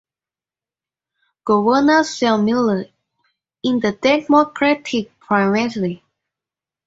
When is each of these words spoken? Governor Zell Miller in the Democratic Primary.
Governor 1.45 2.01
Zell 2.01 2.41
Miller 2.41 2.85
in 3.61 3.79
the 3.81 3.91
Democratic 3.91 5.11
Primary. 5.19 6.01